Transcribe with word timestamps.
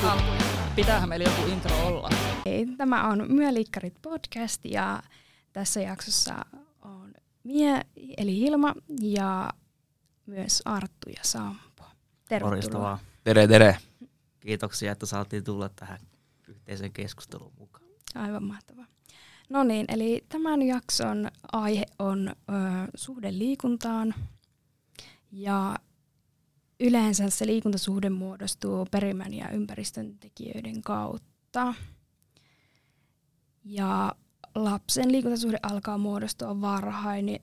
kun 0.00 0.22
pitäähän 0.76 1.08
meillä 1.08 1.24
joku 1.24 1.50
intro 1.50 1.86
olla. 1.86 2.10
Hei, 2.46 2.66
tämä 2.76 3.08
on 3.08 3.24
Myölikkarit 3.28 3.94
podcast 4.02 4.64
ja 4.64 5.02
tässä 5.52 5.80
jaksossa 5.80 6.34
on 6.82 7.14
Mie 7.44 7.80
eli 8.16 8.36
Hilma 8.36 8.74
ja 9.00 9.50
myös 10.26 10.62
Arttu 10.64 11.08
ja 11.08 11.22
Sampo. 11.22 11.84
Tervetuloa. 12.28 12.98
Tere, 13.24 13.48
tere. 13.48 13.76
Kiitoksia, 14.40 14.92
että 14.92 15.06
saatiin 15.06 15.44
tulla 15.44 15.68
tähän 15.68 15.98
yhteiseen 16.48 16.92
keskusteluun 16.92 17.52
mukaan. 17.58 17.86
Aivan 18.14 18.44
mahtavaa. 18.44 18.86
No 19.48 19.62
niin, 19.62 19.86
eli 19.88 20.24
tämän 20.28 20.62
jakson 20.62 21.28
aihe 21.52 21.84
on 21.98 22.28
ö, 22.28 22.32
suhde 22.94 23.38
liikuntaan. 23.38 24.14
Ja 25.32 25.76
yleensä 26.82 27.30
se 27.30 27.46
liikuntasuhde 27.46 28.10
muodostuu 28.10 28.86
perimän 28.90 29.34
ja 29.34 29.50
ympäristön 29.50 30.18
tekijöiden 30.18 30.82
kautta. 30.82 31.74
Ja 33.64 34.12
lapsen 34.54 35.12
liikuntasuhde 35.12 35.58
alkaa 35.62 35.98
muodostua 35.98 36.60
varhain 36.60 37.40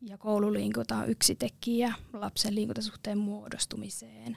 ja 0.00 0.18
koululiikunta 0.18 0.96
on 0.96 1.08
yksi 1.08 1.34
tekijä 1.34 1.94
lapsen 2.12 2.54
liikuntasuhteen 2.54 3.18
muodostumiseen. 3.18 4.36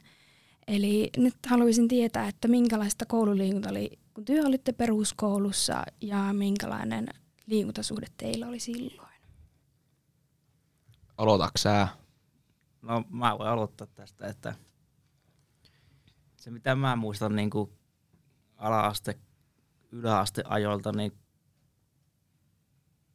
Eli 0.67 1.09
nyt 1.17 1.35
haluaisin 1.47 1.87
tietää, 1.87 2.27
että 2.27 2.47
minkälaista 2.47 3.05
koululiikunta 3.05 3.69
oli, 3.69 3.99
kun 4.13 4.25
työ 4.25 4.45
olitte 4.45 4.71
peruskoulussa 4.71 5.83
ja 6.01 6.33
minkälainen 6.33 7.07
liikuntasuhde 7.45 8.07
teillä 8.17 8.47
oli 8.47 8.59
silloin? 8.59 9.11
Aloitatko? 11.17 12.00
No 12.81 13.03
mä 13.09 13.37
voin 13.37 13.49
aloittaa 13.49 13.87
tästä, 13.87 14.27
että 14.27 14.55
se 16.35 16.51
mitä 16.51 16.75
mä 16.75 16.95
muistan 16.95 17.35
niin 17.35 17.49
kuin 17.49 17.71
ala-aste, 18.57 19.19
yläaste 19.91 20.43
ajoilta, 20.45 20.91
niin 20.91 21.11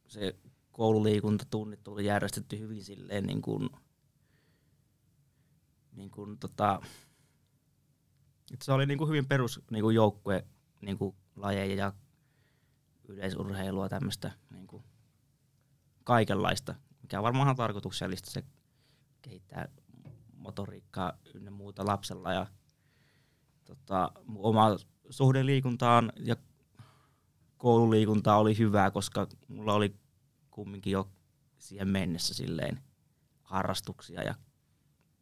se 0.07 0.35
koululiikuntatunnit 0.71 1.83
tuli 1.83 2.05
järjestetty 2.05 2.59
hyvin 2.59 2.83
silleen 2.83 3.23
niin 3.23 3.41
kuin, 3.41 3.69
niin 5.91 6.11
kuin 6.11 6.39
tota, 6.39 6.81
että 8.53 8.65
se 8.65 8.71
oli 8.71 8.85
niin 8.85 8.97
kuin 8.97 9.07
hyvin 9.07 9.27
perus 9.27 9.61
niin 9.71 9.81
kuin 9.81 9.95
joukkue 9.95 10.45
niin 10.81 10.97
kuin 10.97 11.15
lajeja 11.35 11.75
ja 11.75 11.93
yleisurheilua 13.07 13.89
tämmöistä 13.89 14.31
niin 14.49 14.67
kuin 14.67 14.83
kaikenlaista, 16.03 16.75
mikä 17.01 17.23
varmaan 17.23 17.55
tarkoituksellista 17.55 18.31
se 18.31 18.43
kehittää 19.27 19.67
motoriikkaa 20.35 21.13
ynnä 21.33 21.51
muuta 21.51 21.85
lapsella 21.85 22.33
ja 22.33 22.47
tota, 23.65 24.11
oma 24.35 24.77
suhde 25.09 25.45
liikuntaan 25.45 26.11
ja 26.15 26.35
koululiikuntaa 27.57 28.37
oli 28.37 28.57
hyvää, 28.57 28.91
koska 28.91 29.27
mulla 29.47 29.73
oli 29.73 29.95
kumminkin 30.51 30.91
jo 30.91 31.09
siihen 31.59 31.87
mennessä 31.87 32.33
silleen 32.33 32.83
harrastuksia 33.43 34.23
ja 34.23 34.35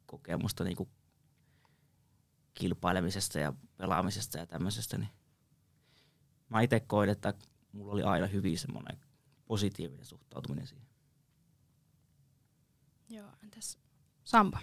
kokemusta 0.06 0.64
niin 0.64 0.78
kuin 0.78 0.90
kilpailemisesta 2.54 3.40
ja 3.40 3.54
pelaamisesta 3.78 4.38
ja 4.38 4.48
tämmöisestä, 4.48 4.98
niin 4.98 5.10
mä 6.50 6.62
itse 6.62 6.80
koin, 6.80 7.10
että 7.10 7.34
mulla 7.72 7.94
oli 7.94 8.04
aina 8.04 8.28
hyvin 8.28 8.60
semmoinen 8.60 9.00
positiivinen 9.46 10.06
suhtautuminen 10.06 10.68
siihen. 10.68 10.88
Joo, 13.10 13.30
entäs 13.44 13.85
Sampa? 14.26 14.60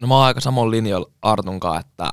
No 0.00 0.08
mä 0.08 0.14
oon 0.14 0.24
aika 0.24 0.40
samoin 0.40 0.70
linjoilla 0.70 1.10
Artun 1.22 1.60
kanssa, 1.60 1.80
että 1.80 2.12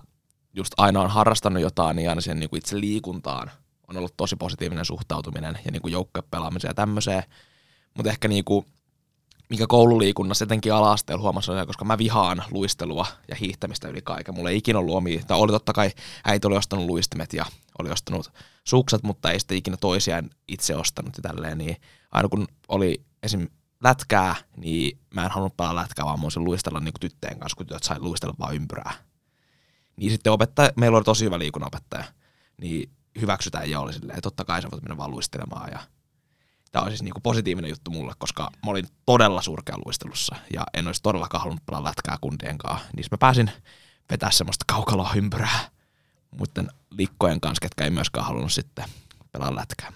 just 0.53 0.73
aina 0.77 1.01
on 1.01 1.09
harrastanut 1.09 1.61
jotain, 1.61 1.95
niin 1.95 2.09
aina 2.09 2.21
siihen 2.21 2.39
niin 2.39 2.49
kuin 2.49 2.57
itse 2.57 2.79
liikuntaan 2.79 3.51
on 3.87 3.97
ollut 3.97 4.13
tosi 4.17 4.35
positiivinen 4.35 4.85
suhtautuminen 4.85 5.59
ja 5.65 5.71
niin 5.71 5.81
kuin 5.81 5.91
joukkopelaamiseen 5.91 6.69
ja 6.69 6.73
tämmöiseen. 6.73 7.23
Mutta 7.93 8.09
ehkä 8.09 8.27
niin 8.27 8.45
kuin, 8.45 8.65
mikä 9.49 9.67
koululiikunnassa 9.67 10.45
etenkin 10.45 10.73
ala-asteella 10.73 11.23
huomassa 11.23 11.65
koska 11.65 11.85
mä 11.85 11.97
vihaan 11.97 12.43
luistelua 12.51 13.05
ja 13.27 13.35
hiihtämistä 13.35 13.87
yli 13.87 14.01
kaiken. 14.01 14.35
Mulla 14.35 14.49
ei 14.49 14.57
ikinä 14.57 14.79
ollut 14.79 14.95
omia, 14.95 15.21
tai 15.27 15.39
oli 15.39 15.51
totta 15.51 15.73
kai, 15.73 15.91
äiti 16.25 16.47
oli 16.47 16.57
ostanut 16.57 16.85
luistimet 16.85 17.33
ja 17.33 17.45
oli 17.79 17.89
ostanut 17.89 18.31
sukset, 18.63 19.03
mutta 19.03 19.31
ei 19.31 19.39
sitten 19.39 19.57
ikinä 19.57 19.77
toisiaan 19.77 20.29
itse 20.47 20.75
ostanut 20.75 21.17
ja 21.17 21.21
tälleen, 21.21 21.57
niin 21.57 21.77
aina 22.11 22.29
kun 22.29 22.47
oli 22.67 23.01
esim. 23.23 23.47
Lätkää, 23.83 24.35
niin 24.57 24.99
mä 25.13 25.25
en 25.25 25.31
halunnut 25.31 25.57
pelaa 25.57 25.75
lätkää, 25.75 26.05
vaan 26.05 26.19
mä 26.19 26.27
luistella 26.35 26.79
niin 26.79 26.93
tytteen 26.99 27.39
kanssa, 27.39 27.55
kun 27.55 27.65
tytöt 27.65 27.83
sai 27.83 27.99
luistella 27.99 28.35
vaan 28.39 28.55
ympyrää. 28.55 28.93
Niin 29.95 30.11
sitten 30.11 30.33
opettaja, 30.33 30.69
meillä 30.75 30.97
oli 30.97 31.03
tosi 31.03 31.25
hyvä 31.25 31.39
liikunnanopettaja, 31.39 32.03
niin 32.57 32.89
hyväksytään 33.21 33.69
ja 33.69 33.79
oli 33.79 33.93
silleen, 33.93 34.17
että 34.17 34.21
totta 34.21 34.45
kai 34.45 34.61
sä 34.61 34.71
voit 34.71 34.83
mennä 34.83 34.97
vaan 34.97 35.11
luistelemaan 35.11 35.71
ja 35.71 35.79
tämä 36.71 36.83
on 36.83 36.91
siis 36.91 37.03
niinku 37.03 37.19
positiivinen 37.19 37.69
juttu 37.69 37.91
mulle, 37.91 38.13
koska 38.17 38.49
mä 38.65 38.71
olin 38.71 38.87
todella 39.05 39.41
surkea 39.41 39.77
luistelussa 39.85 40.35
ja 40.53 40.63
en 40.73 40.87
olisi 40.87 41.01
todellakaan 41.01 41.41
halunnut 41.41 41.65
pelaa 41.65 41.83
lätkää 41.83 42.17
kundien 42.21 42.57
kanssa. 42.57 42.87
Niin 42.95 43.05
mä 43.11 43.17
pääsin 43.17 43.51
vetää 44.11 44.31
semmoista 44.31 44.65
kaukaloa 44.67 45.13
ympyrää 45.15 45.69
muiden 46.31 46.71
likkojen 46.89 47.41
kanssa, 47.41 47.61
ketkä 47.61 47.83
ei 47.83 47.89
myöskään 47.89 48.25
halunnut 48.25 48.53
sitten 48.53 48.85
pelaa 49.31 49.55
lätkää. 49.55 49.93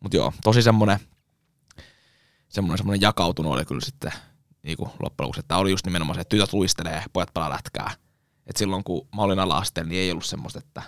Mutta 0.00 0.16
joo, 0.16 0.32
tosi 0.42 0.62
semmoinen, 0.62 1.00
semmoinen, 2.50 2.78
semmoinen 2.78 3.00
jakautunut 3.00 3.52
oli 3.52 3.64
kyllä 3.64 3.80
sitten 3.80 4.12
niinku 4.62 4.84
loppujen 4.84 5.26
lopuksi, 5.26 5.40
että 5.40 5.56
oli 5.56 5.70
just 5.70 5.86
nimenomaan 5.86 6.14
se, 6.14 6.20
että 6.20 6.36
tytöt 6.36 6.52
luistelee, 6.52 7.04
pojat 7.12 7.34
pelaa 7.34 7.50
lätkää. 7.50 7.90
Et 8.46 8.56
silloin 8.56 8.84
kun 8.84 9.08
mä 9.16 9.22
olin 9.22 9.38
ala 9.38 9.62
niin 9.84 10.00
ei 10.00 10.10
ollut 10.10 10.24
semmoista, 10.24 10.58
että 10.58 10.82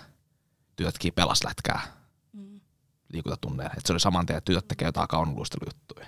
tytötkin 0.75 1.13
pelas 1.13 1.43
lätkää 1.43 1.81
liikuntatunneilla. 3.13 3.73
Että 3.77 3.87
se 3.87 3.93
oli 3.93 3.99
saman 3.99 4.25
tien, 4.25 4.37
että 4.37 4.45
tytöt 4.51 4.67
tekee 4.67 4.87
jotain 4.87 5.07
kaunoluistelujuttuja. 5.07 6.05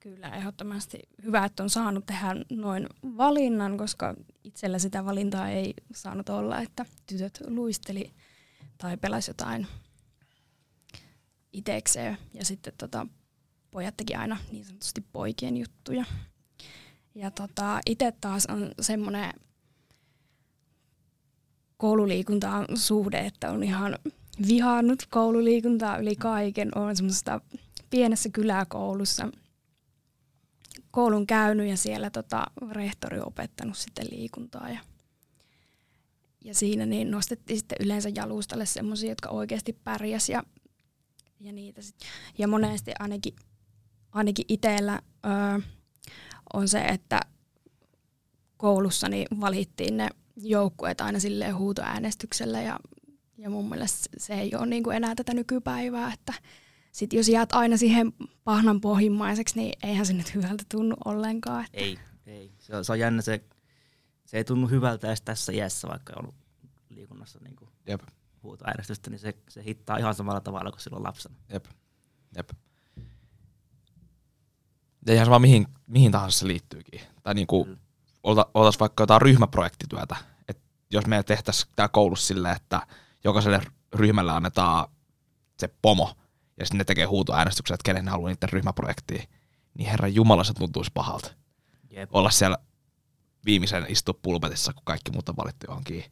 Kyllä, 0.00 0.28
ehdottomasti 0.28 0.98
hyvä, 1.22 1.44
että 1.44 1.62
on 1.62 1.70
saanut 1.70 2.06
tehdä 2.06 2.28
noin 2.50 2.86
valinnan, 3.16 3.78
koska 3.78 4.14
itsellä 4.44 4.78
sitä 4.78 5.04
valintaa 5.04 5.48
ei 5.48 5.74
saanut 5.94 6.28
olla, 6.28 6.60
että 6.60 6.86
tytöt 7.06 7.42
luisteli 7.46 8.14
tai 8.78 8.96
pelasi 8.96 9.30
jotain 9.30 9.66
itekseen 11.52 12.18
ja 12.34 12.44
sitten 12.44 12.72
tota, 12.78 13.06
pojat 13.74 13.96
teki 13.96 14.14
aina 14.14 14.36
niin 14.52 14.64
sanotusti 14.64 15.04
poikien 15.12 15.56
juttuja. 15.56 16.04
Ja 17.14 17.30
tota, 17.30 17.80
itse 17.86 18.12
taas 18.20 18.46
on 18.46 18.70
semmoinen 18.80 19.32
koululiikuntaan 21.76 22.66
suhde, 22.74 23.18
että 23.18 23.50
on 23.50 23.62
ihan 23.62 23.98
vihannut 24.48 25.06
koululiikuntaa 25.10 25.98
yli 25.98 26.16
kaiken. 26.16 26.78
Olen 26.78 26.96
semmoisessa 26.96 27.40
pienessä 27.90 28.28
kyläkoulussa 28.28 29.28
koulun 30.90 31.26
käynyt 31.26 31.68
ja 31.68 31.76
siellä 31.76 32.10
tota, 32.10 32.46
rehtori 32.70 33.20
opettanut 33.20 33.76
sitten 33.76 34.06
liikuntaa. 34.10 34.70
Ja, 34.70 34.80
ja 36.44 36.54
siinä 36.54 36.86
niin 36.86 37.10
nostettiin 37.10 37.58
sitten 37.58 37.78
yleensä 37.80 38.08
jalustalle 38.14 38.66
semmoisia, 38.66 39.08
jotka 39.08 39.28
oikeasti 39.28 39.72
pärjäs 39.84 40.28
ja, 40.28 40.42
ja 41.40 41.52
niitä 41.52 41.82
sit. 41.82 41.96
Ja 42.38 42.48
monesti 42.48 42.92
ainakin, 42.98 43.34
ainakin 44.14 44.44
itsellä 44.48 45.00
öö, 45.26 45.60
on 46.52 46.68
se, 46.68 46.80
että 46.80 47.20
koulussa 48.56 49.08
niin 49.08 49.26
valittiin 49.40 49.96
ne 49.96 50.08
joukkueet 50.36 51.00
aina 51.00 51.20
silleen 51.20 51.56
huutoäänestyksellä 51.56 52.62
ja 52.62 52.78
ja 53.38 53.50
mun 53.50 53.68
mielestä 53.68 54.08
se 54.18 54.34
ei 54.34 54.54
ole 54.54 54.66
niin 54.66 54.82
kuin 54.82 54.96
enää 54.96 55.14
tätä 55.14 55.34
nykypäivää, 55.34 56.12
että 56.12 56.32
sit 56.92 57.12
jos 57.12 57.28
jäät 57.28 57.52
aina 57.52 57.76
siihen 57.76 58.12
pahnan 58.44 58.80
pohjimmaiseksi, 58.80 59.56
niin 59.56 59.72
eihän 59.82 60.06
se 60.06 60.12
nyt 60.12 60.34
hyvältä 60.34 60.64
tunnu 60.68 60.96
ollenkaan. 61.04 61.64
Että. 61.64 61.78
Ei, 61.78 61.98
ei. 62.26 62.52
Se 62.58 62.76
on, 62.76 62.84
se 62.84 62.92
on 62.92 62.98
jännä, 62.98 63.22
se, 63.22 63.44
se 64.26 64.36
ei 64.36 64.44
tunnu 64.44 64.68
hyvältä 64.68 65.06
edes 65.06 65.22
tässä 65.22 65.52
iässä, 65.52 65.88
vaikka 65.88 66.12
on 66.16 66.24
ollut 66.24 66.34
liikunnassa 66.88 67.38
niin 67.42 67.56
kuin 67.56 67.70
Jep. 67.86 68.00
huutoäänestystä, 68.42 69.10
niin 69.10 69.18
se, 69.18 69.34
se 69.48 69.64
hittaa 69.64 69.96
ihan 69.96 70.14
samalla 70.14 70.40
tavalla 70.40 70.70
kuin 70.70 70.80
silloin 70.80 71.04
lapsena. 71.04 71.36
Jep. 71.52 71.64
Jep. 72.36 72.50
Ja 75.06 75.14
ihan 75.14 75.26
sama 75.26 75.38
mihin, 75.38 75.66
mihin 75.86 76.12
tahansa 76.12 76.38
se 76.38 76.46
liittyykin. 76.46 77.00
Tai 77.22 77.34
niin 77.34 77.46
kuin, 77.46 77.80
oltaisiin 78.22 78.80
vaikka 78.80 79.02
jotain 79.02 79.22
ryhmäprojektityötä. 79.22 80.16
Et 80.48 80.58
jos 80.90 81.06
me 81.06 81.22
tehtäisiin 81.22 81.72
tämä 81.76 81.88
koulussa 81.88 82.26
silleen, 82.26 82.56
että 82.56 82.86
jokaiselle 83.24 83.60
ryhmälle 83.94 84.32
annetaan 84.32 84.88
se 85.58 85.68
pomo, 85.82 86.14
ja 86.58 86.66
sitten 86.66 86.78
ne 86.78 86.84
tekee 86.84 87.04
huutoäänestyksen, 87.04 87.74
että 87.74 87.84
kenen 87.84 88.04
ne 88.04 88.10
haluaa 88.10 88.30
niiden 88.30 88.48
ryhmäprojektiin, 88.48 89.28
niin 89.78 89.90
herran 89.90 90.14
jumala 90.14 90.44
se 90.44 90.52
tuntuisi 90.52 90.90
pahalta. 90.94 91.34
Jep. 91.90 92.10
Olla 92.12 92.30
siellä 92.30 92.58
viimeisen 93.44 93.86
istua 93.88 94.18
pulpetissa, 94.22 94.72
kun 94.72 94.82
kaikki 94.84 95.10
muut 95.10 95.28
on 95.28 95.36
valittu 95.36 95.66
johonkin 95.68 96.04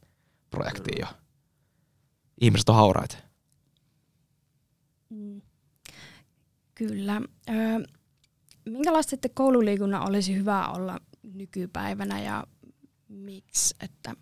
projektiin 0.51 1.01
jo. 1.01 1.07
Ihmiset 2.41 2.69
on 2.69 2.75
hauraita. 2.75 3.17
Mm. 5.09 5.43
Kyllä. 6.75 7.21
Öö, 7.51 7.87
minkälaista 8.65 9.11
sitten 9.11 9.31
koululiikunnan 9.35 10.09
olisi 10.09 10.37
hyvä 10.37 10.69
olla 10.69 11.01
nykypäivänä 11.23 12.23
ja 12.23 12.47
miksi, 13.09 13.75
että 13.81 14.15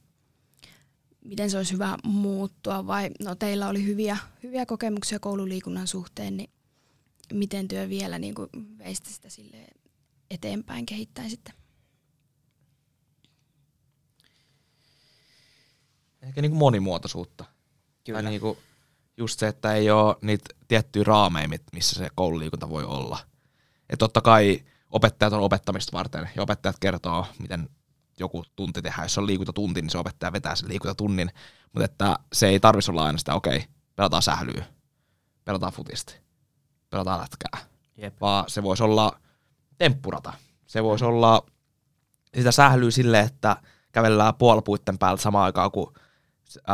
miten 1.25 1.51
se 1.51 1.57
olisi 1.57 1.73
hyvä 1.73 1.99
muuttua 2.05 2.87
vai 2.87 3.11
no 3.25 3.35
teillä 3.35 3.69
oli 3.69 3.85
hyviä, 3.85 4.17
hyviä 4.43 4.67
kokemuksia 4.67 5.21
koululiikunnan 5.21 5.87
suhteen, 5.87 6.37
niin 6.37 6.51
miten 7.33 7.69
työ 7.69 7.89
vielä 7.89 8.19
niin 8.19 8.35
kuin 8.35 8.49
veistä 8.79 9.11
sitä 9.11 9.29
sille 9.29 9.67
eteenpäin 10.31 10.87
kehittäisitte? 10.87 11.53
Ehkä 16.23 16.43
niin 16.43 16.51
kuin 16.51 16.59
monimuotoisuutta. 16.59 17.45
Kyllä. 18.05 18.23
Tai 18.23 18.31
niin 18.31 18.41
kuin 18.41 18.59
just 19.17 19.39
se, 19.39 19.49
että 19.49 19.75
ei 19.75 19.91
ole 19.91 20.17
niitä 20.23 20.55
tiettyjä 20.69 21.05
raameja, 21.05 21.49
mit- 21.49 21.73
missä 21.73 21.95
se 21.95 22.09
koululiikunta 22.15 22.69
voi 22.69 22.85
olla. 22.85 23.19
Et 23.91 23.99
totta 23.99 24.21
kai 24.21 24.65
opettajat 24.91 25.33
on 25.33 25.41
opettamista 25.41 25.97
varten 25.97 26.31
ja 26.37 26.43
opettajat 26.43 26.79
kertoo, 26.81 27.27
miten 27.39 27.69
joku 28.19 28.45
tunti 28.57 28.83
tehdään. 28.83 29.05
Jos 29.05 29.19
on 29.19 29.27
liikuntatunti, 29.27 29.83
niin 29.83 29.91
se 29.91 29.99
opettaja 29.99 30.33
vetää 30.33 30.55
sen 30.55 30.69
liikuntatunnin. 30.69 31.31
Mutta 31.73 31.85
että 31.85 32.19
se 32.33 32.49
ei 32.49 32.61
tarvitsisi 32.61 32.91
olla 32.91 33.05
aina 33.05 33.19
sitä, 33.19 33.35
okei, 33.35 33.57
okay, 33.57 33.69
pelataan 33.97 34.23
sählyä, 34.23 34.65
pelataan 35.45 35.73
futista, 35.73 36.13
pelataan 36.91 37.21
lätkää. 37.21 37.71
Jep. 37.97 38.21
Vaan 38.21 38.45
se 38.49 38.63
voisi 38.63 38.83
olla 38.83 39.21
temppurata. 39.79 40.33
Se 40.67 40.83
voisi 40.83 41.05
olla 41.05 41.47
sitä 42.37 42.53
sählyä 42.53 42.91
sille, 42.91 43.21
että 43.21 43.57
kävellään 43.93 44.35
puolipuitten 44.35 44.99
päällä 44.99 45.21
samaan 45.21 45.45
aikaan, 45.45 45.71
kun 45.71 45.95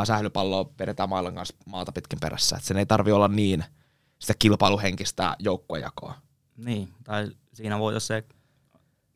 sählypalloa 0.05 0.71
vedetään 0.79 1.09
mailan 1.09 1.35
kanssa 1.35 1.57
maata 1.67 1.93
pitkin 1.93 2.21
perässä. 2.21 2.57
Et 2.57 2.65
sen 2.65 2.77
ei 2.77 2.87
tarvi 2.87 3.13
olla 3.13 3.29
niin 3.29 3.65
sitä 4.19 4.35
kilpailuhenkistä 4.39 5.37
joukkuejakoa. 5.39 6.15
Niin, 6.57 6.95
tai 7.05 7.31
siinä 7.53 7.79
voi 7.79 8.01
se 8.01 8.25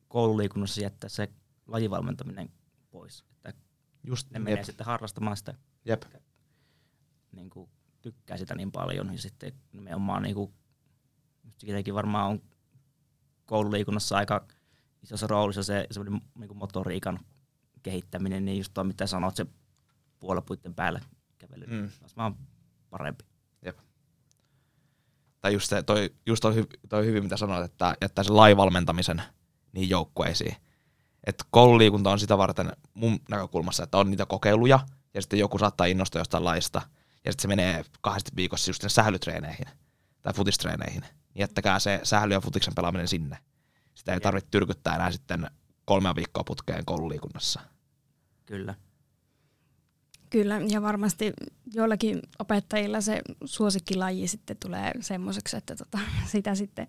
koululiikunnassa 0.08 0.80
jättää 0.80 1.08
se 1.08 1.28
lajivalmentaminen 1.66 2.52
pois. 2.90 3.24
Että 3.44 3.62
Just 4.04 4.30
ne 4.30 4.38
menee 4.38 4.64
sitten 4.64 4.86
harrastamaan 4.86 5.36
sitä, 5.36 5.54
Jep. 5.84 6.02
niin 7.32 7.50
kuin, 7.50 7.70
tykkää 8.02 8.36
sitä 8.36 8.54
niin 8.54 8.72
paljon. 8.72 9.12
Ja 9.12 9.18
sitten 9.18 9.52
nimenomaan 9.72 10.22
niin 10.22 10.34
kuin, 10.34 10.54
siitäkin 11.58 11.94
varmaan 11.94 12.30
on 12.30 12.42
koululiikunnassa 13.46 14.16
aika 14.16 14.46
isossa 15.02 15.26
roolissa 15.26 15.62
se 15.62 15.86
semmoinen 15.90 16.20
niin 16.38 16.56
motoriikan 16.56 17.18
kehittäminen, 17.82 18.44
niin 18.44 18.58
just 18.58 18.74
tuo 18.74 18.84
mitä 18.84 19.06
sanot, 19.06 19.36
se 19.36 19.46
puolipuitten 20.18 20.74
päällä 20.74 21.00
kävely, 21.38 21.66
mm. 21.66 21.90
olisi 22.00 22.16
vaan 22.16 22.36
parempi. 22.90 23.24
Tai 25.40 25.52
just, 25.52 25.68
se, 25.68 25.82
toi, 25.82 26.10
just 26.26 26.40
toi, 26.40 26.66
toi 26.88 27.06
hyvin, 27.06 27.22
mitä 27.22 27.36
sanoit, 27.36 27.64
että 27.64 27.94
jättää 28.02 28.24
sen 28.24 28.36
laivalmentamisen 28.36 29.22
niin 29.72 29.90
joukkueisiin. 29.90 30.56
Että 31.26 31.44
koululiikunta 31.50 32.10
on 32.10 32.18
sitä 32.18 32.38
varten 32.38 32.72
mun 32.94 33.20
näkökulmassa, 33.28 33.82
että 33.82 33.98
on 33.98 34.10
niitä 34.10 34.26
kokeiluja, 34.26 34.80
ja 35.14 35.22
sitten 35.22 35.38
joku 35.38 35.58
saattaa 35.58 35.86
innostua 35.86 36.20
jostain 36.20 36.44
laista, 36.44 36.82
ja 37.24 37.32
sitten 37.32 37.42
se 37.42 37.48
menee 37.48 37.84
kahdesti 38.00 38.30
viikossa 38.36 38.70
just 38.70 38.84
sählytreeneihin 38.86 39.66
tai 40.22 40.32
futistreeneihin. 40.32 41.00
Niin 41.00 41.40
jättäkää 41.40 41.78
se 41.78 42.00
sähly- 42.02 42.32
ja 42.32 42.40
futiksen 42.40 42.74
pelaaminen 42.74 43.08
sinne. 43.08 43.38
Sitä 43.94 44.14
ei 44.14 44.20
tarvitse 44.20 44.50
tyrkyttää 44.50 44.94
enää 44.94 45.10
sitten 45.10 45.50
kolmea 45.84 46.14
viikkoa 46.14 46.44
putkeen 46.44 46.84
koululiikunnassa. 46.84 47.60
Kyllä. 48.46 48.74
Kyllä, 50.30 50.60
ja 50.68 50.82
varmasti 50.82 51.32
joillakin 51.74 52.20
opettajilla 52.38 53.00
se 53.00 53.20
suosikkilaji 53.44 54.28
sitten 54.28 54.56
tulee 54.56 54.92
semmoiseksi, 55.00 55.56
että 55.56 55.76
tota, 55.76 55.98
sitä 56.32 56.54
sitten 56.54 56.86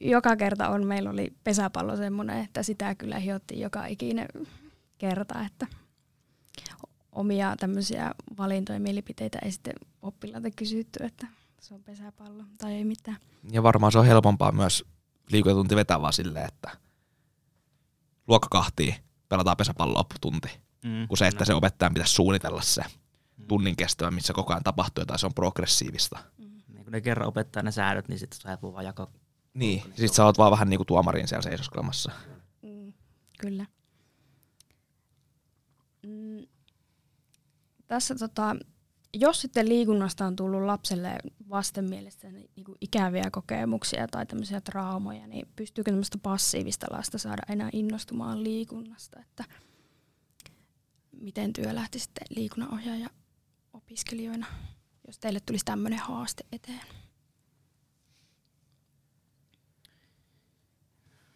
joka 0.00 0.36
kerta 0.36 0.68
on. 0.68 0.86
Meillä 0.86 1.10
oli 1.10 1.32
pesäpallo 1.44 1.96
semmoinen, 1.96 2.38
että 2.44 2.62
sitä 2.62 2.94
kyllä 2.94 3.18
hiottiin 3.18 3.60
joka 3.60 3.86
ikinen 3.86 4.28
kerta, 4.98 5.44
että 5.46 5.66
omia 7.12 7.54
tämmöisiä 7.60 8.14
valintoja 8.38 8.76
ja 8.76 8.80
mielipiteitä 8.80 9.38
ei 9.42 9.52
sitten 9.52 9.74
oppilailta 10.02 10.48
kysytty, 10.56 11.04
että 11.04 11.26
se 11.60 11.74
on 11.74 11.82
pesäpallo 11.82 12.44
tai 12.58 12.72
ei 12.72 12.84
mitään. 12.84 13.16
Ja 13.52 13.62
varmaan 13.62 13.92
se 13.92 13.98
on 13.98 14.06
helpompaa 14.06 14.52
myös 14.52 14.84
liikuntatunti 15.30 15.76
vetää 15.76 16.00
vaan 16.00 16.12
silleen, 16.12 16.48
että 16.48 16.70
luokka 18.28 18.48
kahtii, 18.50 18.94
pelataan 19.28 19.56
pesäpalloa 19.56 20.04
tunti. 20.20 20.63
Mm, 20.84 21.08
kuin 21.08 21.18
se, 21.18 21.26
että 21.26 21.44
se 21.44 21.54
opettajan 21.54 21.94
pitäisi 21.94 22.14
suunnitella 22.14 22.62
se 22.62 22.84
tunnin 23.48 23.76
kestävä, 23.76 24.10
missä 24.10 24.32
koko 24.32 24.52
ajan 24.52 24.64
tapahtuu 24.64 25.02
jotain, 25.02 25.18
se 25.18 25.26
on 25.26 25.34
progressiivista. 25.34 26.18
Niin 26.38 26.84
kun 26.84 26.92
ne 26.92 27.00
kerran 27.00 27.28
opettaa 27.28 27.62
ne 27.62 27.72
säädöt, 27.72 28.08
niin 28.08 28.18
sitten 28.18 28.40
sä 28.40 28.58
voi 28.62 28.72
vaan 28.72 28.84
jakaa. 28.84 29.06
Niin, 29.54 29.82
sit 29.96 30.12
sä 30.12 30.24
oot 30.24 30.38
vaan 30.38 30.50
vähän 30.50 30.70
niinku 30.70 30.84
tuomarin 30.84 31.28
siellä 31.28 31.42
seisoskelemassa. 31.42 32.12
Mm, 32.62 32.92
kyllä. 33.38 33.66
Mm, 36.06 36.46
tässä 37.86 38.14
tota, 38.14 38.56
jos 39.14 39.40
sitten 39.40 39.68
liikunnasta 39.68 40.26
on 40.26 40.36
tullut 40.36 40.62
lapselle 40.62 41.16
vastenmielestä 41.50 42.30
niin 42.30 42.64
kuin 42.64 42.78
ikäviä 42.80 43.30
kokemuksia 43.32 44.08
tai 44.08 44.26
tämmöisiä 44.26 44.60
traumoja, 44.60 45.26
niin 45.26 45.48
pystyykö 45.56 45.90
tämmöistä 45.90 46.18
passiivista 46.22 46.86
lasta 46.90 47.18
saada 47.18 47.42
enää 47.48 47.68
innostumaan 47.72 48.44
liikunnasta? 48.44 49.20
Että 49.20 49.44
miten 51.20 51.52
työ 51.52 51.74
lähti 51.74 51.98
sitten 51.98 52.26
liikunnanohjaaja 52.30 53.10
opiskelijoina, 53.72 54.46
jos 55.06 55.18
teille 55.18 55.40
tulisi 55.40 55.64
tämmöinen 55.64 55.98
haaste 55.98 56.44
eteen? 56.52 56.80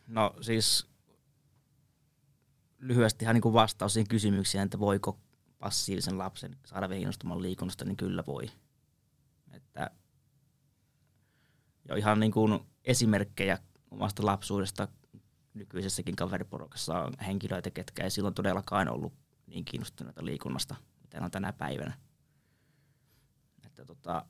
No 0.06 0.34
siis 0.40 0.86
lyhyesti 2.78 3.25
ihan 3.25 3.34
niin 3.34 3.52
vastaus 3.52 3.92
siihen 3.92 4.08
kysymykseen, 4.08 4.64
että 4.64 4.78
voiko 4.78 5.20
passiivisen 5.58 6.19
lapsen 6.19 6.56
saada 6.66 6.94
innostumaan 6.94 7.42
liikunnasta, 7.42 7.84
niin 7.84 7.96
kyllä 7.96 8.25
voi. 8.26 8.50
Että 9.52 9.90
jo 11.88 11.96
ihan 11.96 12.20
niin 12.20 12.32
kuin 12.32 12.60
esimerkkejä 12.84 13.58
omasta 13.90 14.26
lapsuudesta 14.26 14.88
nykyisessäkin 15.54 16.16
kaveriporukassa 16.16 16.98
on 16.98 17.12
henkilöitä, 17.26 17.70
ketkä 17.70 18.04
ei 18.04 18.10
silloin 18.10 18.34
todellakaan 18.34 18.88
ollut 18.88 19.12
niin 19.49 19.65
kiinnostuneita 19.65 20.25
liikunnasta, 20.25 20.77
mitä 21.00 21.25
on 21.25 21.31
tänä 21.31 21.53
päivänä. 21.53 21.99
Että 23.67 23.85
tota, 23.85 24.25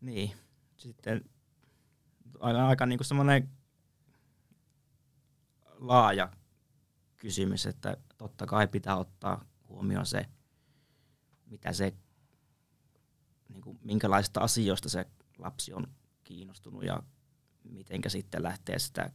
niin, 0.00 0.32
sitten 0.76 1.24
aika, 2.40 2.68
aika 2.68 2.86
niin 2.86 3.04
semmoinen 3.04 3.50
laaja 5.64 6.32
kysymys, 7.16 7.66
että 7.66 7.96
totta 8.18 8.46
kai 8.46 8.68
pitää 8.68 8.96
ottaa 8.96 9.44
huomioon 9.68 10.06
se, 10.06 10.26
mitä 11.46 11.72
se, 11.72 11.94
niin 13.48 13.62
kuin, 13.62 13.78
minkälaista 13.82 14.40
asioista 14.40 14.88
se 14.88 15.06
lapsi 15.38 15.72
on 15.72 15.86
kiinnostunut 16.24 16.84
ja 16.84 17.02
mitenkä 17.64 18.08
sitten 18.08 18.42
lähtee 18.42 18.78
sitä 18.78 19.10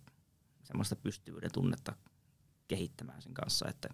semmoista 0.63 0.95
pystyvyyden 0.95 1.51
tunnetta 1.51 1.95
kehittämään 2.67 3.21
sen 3.21 3.33
kanssa, 3.33 3.67
että 3.69 3.89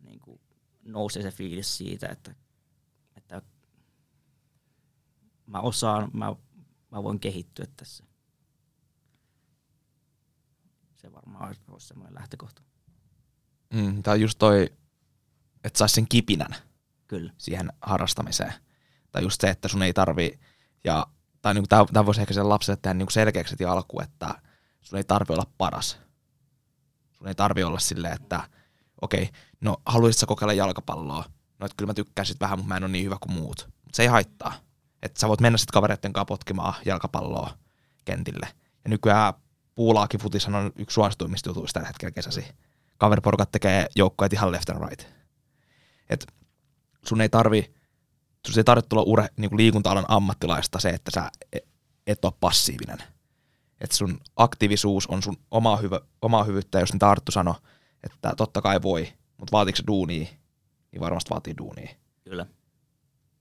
niin 0.00 0.20
kuin, 0.20 0.40
nousee 0.82 1.22
se 1.22 1.30
fiilis 1.30 1.78
siitä, 1.78 2.08
että, 2.08 2.34
että 3.16 3.42
mä 5.46 5.60
osaan, 5.60 6.10
mä, 6.12 6.36
mä 6.90 7.02
voin 7.02 7.20
kehittyä 7.20 7.66
tässä. 7.76 8.04
Se 10.94 11.12
varmaan 11.12 11.56
olisi 11.68 11.86
semmoinen 11.86 12.14
lähtökohta. 12.14 12.62
Mm, 13.74 14.02
tai 14.02 14.20
just 14.20 14.38
toi, 14.38 14.70
että 15.64 15.78
saisi 15.78 15.94
sen 15.94 16.08
kipinän 16.08 16.54
Kyllä. 17.06 17.32
siihen 17.38 17.72
harrastamiseen. 17.80 18.52
Tai 19.12 19.22
just 19.22 19.40
se, 19.40 19.50
että 19.50 19.68
sun 19.68 19.82
ei 19.82 19.92
tarvi, 19.92 20.40
ja, 20.84 21.06
tai 21.42 21.54
niinku 21.54 21.68
tämä 21.68 22.06
voisi 22.06 22.20
ehkä 22.20 22.34
sen 22.34 22.48
lapselle 22.48 22.78
tehdä 22.82 22.94
niinku 22.94 23.10
selkeäksi 23.10 23.52
heti 23.52 23.64
alkuun, 23.64 24.02
että 24.02 24.42
sun 24.80 24.96
ei 24.96 25.04
tarvi 25.04 25.34
olla 25.34 25.46
paras. 25.58 25.98
Sun 27.22 27.28
ei 27.28 27.34
tarvi 27.34 27.64
olla 27.64 27.78
silleen, 27.78 28.14
että 28.14 28.48
okei, 29.02 29.22
okay, 29.22 29.34
no 29.60 29.76
haluaisitko 29.86 30.26
kokeilla 30.26 30.52
jalkapalloa? 30.52 31.24
No, 31.58 31.66
että 31.66 31.76
kyllä 31.76 31.90
mä 31.90 31.94
tykkään 31.94 32.26
sit 32.26 32.40
vähän, 32.40 32.58
mutta 32.58 32.68
mä 32.68 32.76
en 32.76 32.84
ole 32.84 32.92
niin 32.92 33.04
hyvä 33.04 33.16
kuin 33.20 33.32
muut. 33.32 33.68
Mutta 33.68 33.96
se 33.96 34.02
ei 34.02 34.08
haittaa. 34.08 34.54
Että 35.02 35.20
sä 35.20 35.28
voit 35.28 35.40
mennä 35.40 35.58
sitten 35.58 35.72
kavereiden 35.72 36.12
kanssa 36.12 36.24
potkimaan 36.24 36.74
jalkapalloa 36.84 37.58
kentille. 38.04 38.48
Ja 38.84 38.90
nykyään 38.90 39.34
puulaakin 39.74 40.20
futishan 40.20 40.54
on 40.54 40.72
yksi 40.76 40.94
suosituimmista 40.94 41.48
jutuista 41.48 41.74
tällä 41.74 41.86
hetkellä 41.86 42.10
kesäsi. 42.10 42.44
Kaveriporukat 42.98 43.52
tekee 43.52 43.86
joukkoja 43.96 44.28
ihan 44.32 44.52
left 44.52 44.70
and 44.70 44.88
right. 44.88 45.06
Et 46.10 46.26
sun 47.06 47.20
ei 47.20 47.28
tarvi, 47.28 47.74
sun 48.46 48.58
ei 48.58 48.64
tarvitse 48.64 48.88
tulla 48.88 49.02
ure, 49.02 49.28
niin 49.36 49.56
liikunta-alan 49.56 50.06
ammattilaista 50.08 50.80
se, 50.80 50.90
että 50.90 51.10
sä 51.14 51.30
e- 51.52 51.58
et 52.06 52.24
ole 52.24 52.32
passiivinen. 52.40 52.98
Että 53.82 53.96
sun 53.96 54.20
aktiivisuus 54.36 55.06
on 55.06 55.22
sun 55.22 55.36
omaa, 55.50 55.76
hyvä, 55.76 56.00
omaa 56.22 56.44
hyvyyttä, 56.44 56.80
jos 56.80 56.92
niitä 56.92 57.10
Arttu 57.10 57.32
sanoi, 57.32 57.54
että 58.02 58.34
totta 58.36 58.62
kai 58.62 58.82
voi, 58.82 59.12
mutta 59.36 59.52
vaatiiko 59.52 59.76
se 59.76 59.82
duunia, 59.86 60.26
niin 60.92 61.00
varmasti 61.00 61.30
vaatii 61.30 61.54
duunia. 61.58 61.94
Kyllä. 62.24 62.46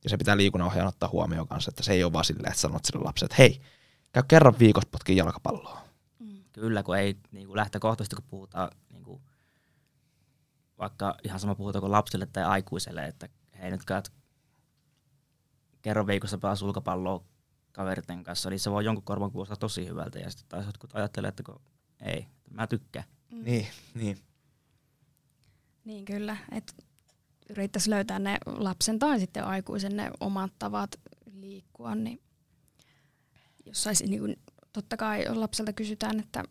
Ja 0.03 0.09
se 0.09 0.17
pitää 0.17 0.37
liikunnanohjaajan 0.37 0.87
ottaa 0.87 1.09
huomioon 1.09 1.47
kanssa, 1.47 1.69
että 1.69 1.83
se 1.83 1.93
ei 1.93 2.03
ole 2.03 2.13
vaan 2.13 2.25
silleen, 2.25 2.51
että 2.51 2.61
sanot 2.61 2.85
sille 2.85 3.03
lapselle, 3.03 3.25
että 3.25 3.43
hei, 3.43 3.61
käy 4.11 4.23
kerran 4.27 4.59
viikossa 4.59 4.89
potkin 4.91 5.17
jalkapalloa. 5.17 5.81
Kyllä, 6.51 6.83
kun 6.83 6.97
ei 6.97 7.17
niin 7.31 7.47
kuin 7.47 7.57
lähtökohtaisesti, 7.57 8.15
kun 8.15 8.25
puhutaan 8.27 8.71
niin 8.89 9.03
kuin 9.03 9.21
vaikka 10.77 11.15
ihan 11.23 11.39
sama 11.39 11.55
puhutaanko 11.55 11.91
lapsille 11.91 12.25
tai 12.25 12.43
aikuiselle, 12.43 13.05
että 13.05 13.29
hei 13.61 13.71
nyt 13.71 13.85
käyt 13.85 14.11
kerran 15.81 16.07
viikossa 16.07 16.37
pelaa 16.37 16.55
sulkapalloa 16.55 17.23
kaveritten 17.71 18.23
kanssa, 18.23 18.49
niin 18.49 18.59
se 18.59 18.71
voi 18.71 18.85
jonkun 18.85 19.03
korvan 19.03 19.31
kuulostaa 19.31 19.57
tosi 19.57 19.87
hyvältä 19.87 20.19
ja 20.19 20.29
sitten 20.29 20.47
taas 20.49 20.65
jotkut 20.65 20.95
ajattelee, 20.95 21.29
että 21.29 21.43
kun 21.43 21.61
ei, 22.01 22.27
mä 22.49 22.67
tykkään. 22.67 23.05
Mm. 23.31 23.43
Niin, 23.43 23.67
niin. 23.93 24.17
Niin 25.85 26.05
kyllä, 26.05 26.37
että 26.51 26.73
yrittäisi 27.49 27.89
löytää 27.89 28.19
ne 28.19 28.37
lapsen 28.45 28.99
tai 28.99 29.19
sitten 29.19 29.45
aikuisen 29.45 29.97
ne 29.97 30.11
omat 30.19 30.51
tavat 30.59 30.95
liikkua, 31.33 31.95
niin 31.95 32.21
jos 33.65 33.83
saisi, 33.83 34.05
niin 34.05 34.19
kuin, 34.19 34.35
totta 34.73 34.97
kai 34.97 35.35
lapselta 35.35 35.73
kysytään, 35.73 36.19
että 36.19 36.43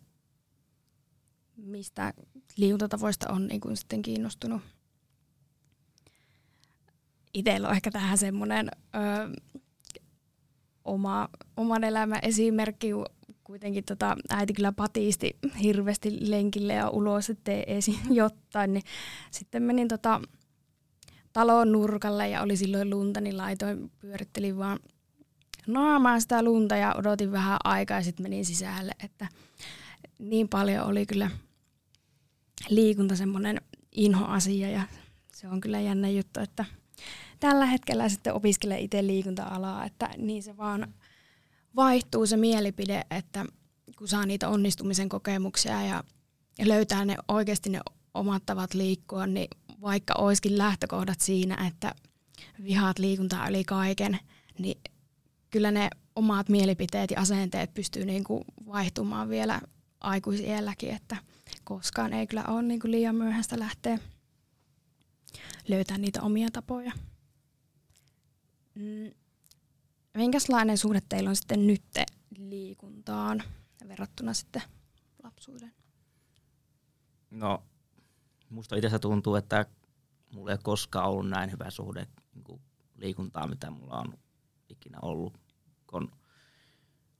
mistä 1.57 2.15
liikuntatavoista 2.57 3.33
on 3.33 3.47
niin 3.47 3.61
kuin 3.61 3.77
sitten 3.77 4.03
kiinnostunut. 4.03 4.62
Itsellä 7.35 7.69
on 7.69 7.75
ehkä 7.75 7.91
tähän 7.91 8.19
semmoinen 8.19 8.71
oma, 10.85 11.29
oman 11.57 11.85
elämän 11.85 12.19
esimerkki, 12.23 12.91
kuitenkin 13.45 13.85
tota, 13.85 14.17
äiti 14.31 14.53
kyllä 14.53 14.73
patiisti 14.73 15.37
hirveästi 15.63 16.31
lenkille 16.31 16.73
ja 16.73 16.91
ulos, 16.91 17.31
ettei 17.31 17.65
esi 17.67 17.99
jotain, 18.11 18.75
niin 18.75 18.85
sitten 19.31 19.63
menin 19.63 19.89
tota, 19.89 20.21
talon 21.33 21.73
nurkalle 21.73 22.29
ja 22.29 22.43
oli 22.43 22.57
silloin 22.57 22.91
lunta, 22.91 23.21
niin 23.21 23.37
laitoin, 23.37 23.91
pyörittelin 23.99 24.59
vaan 24.59 24.79
naamaan 25.67 26.21
sitä 26.21 26.43
lunta 26.43 26.77
ja 26.77 26.95
odotin 26.99 27.33
vähän 27.33 27.59
aikaa 27.65 27.99
ja 27.99 28.05
sitten 28.05 28.25
menin 28.25 28.45
sisälle, 28.45 28.93
että 29.05 29.29
niin 30.19 30.49
paljon 30.49 30.87
oli 30.87 31.07
kyllä 31.07 31.31
liikunta 32.69 33.17
semmoinen 33.17 33.61
inhoasia 33.93 34.71
ja 34.71 34.83
se 35.35 35.49
on 35.49 35.61
kyllä 35.61 35.81
jännä 35.81 36.09
juttu, 36.09 36.41
että 36.41 36.65
tällä 37.40 37.66
hetkellä 37.66 38.09
sitten 38.09 38.35
opiskelee 38.35 38.80
itse 38.80 39.06
liikunta-alaa, 39.06 39.85
että 39.85 40.11
niin 40.16 40.42
se 40.42 40.56
vaan 40.56 40.94
vaihtuu 41.76 42.26
se 42.26 42.37
mielipide, 42.37 43.04
että 43.11 43.47
kun 43.99 44.09
saa 44.09 44.26
niitä 44.26 44.49
onnistumisen 44.49 45.09
kokemuksia 45.09 45.82
ja 45.82 46.04
löytää 46.64 47.04
ne 47.04 47.16
oikeasti 47.28 47.70
ne 47.70 47.80
omat 48.14 48.47
tavat 48.47 48.75
liikkua, 48.75 49.26
niin 49.26 49.49
vaikka 49.80 50.14
olisikin 50.14 50.59
lähtökohdat 50.59 51.20
siinä, 51.20 51.66
että 51.66 51.94
vihaat 52.64 52.99
liikuntaa 52.99 53.49
yli 53.49 53.64
kaiken, 53.64 54.18
niin 54.59 54.80
kyllä 55.50 55.70
ne 55.70 55.90
omat 56.16 56.49
mielipiteet 56.49 57.11
ja 57.11 57.20
asenteet 57.20 57.75
pystyy 57.75 58.04
niinku 58.04 58.44
vaihtumaan 58.66 59.28
vielä 59.28 59.61
aikuisielläkin, 60.00 60.90
että 60.90 61.16
koskaan 61.64 62.12
ei 62.12 62.26
kyllä 62.26 62.44
ole 62.44 62.62
niinku 62.62 62.90
liian 62.90 63.14
myöhäistä 63.14 63.59
lähteä 63.59 63.99
löytää 65.68 65.99
niitä 65.99 66.23
omia 66.23 66.49
tapoja. 66.52 66.92
Mm. 68.81 69.13
Minkälainen 70.15 70.79
suhde 70.79 71.01
teillä 71.09 71.31
on 71.31 71.37
sitten 71.37 71.67
nyt 71.67 71.83
liikuntaan 72.39 73.43
verrattuna 73.89 74.35
sitten 74.35 74.63
lapsuuden? 75.23 75.73
No, 77.31 77.63
musta 78.51 78.77
itse 78.77 78.99
tuntuu, 78.99 79.35
että 79.35 79.67
mulla 80.33 80.51
ei 80.51 80.55
ole 80.55 80.61
koskaan 80.63 81.11
ollut 81.11 81.29
näin 81.29 81.53
hyvä 81.53 81.71
suhde 81.71 82.07
niin 82.35 82.61
liikuntaa, 82.97 83.47
mitä 83.47 83.71
mulla 83.71 83.99
on 83.99 84.19
ikinä 84.69 84.99
ollut. 85.03 85.39
Kun 85.87 86.13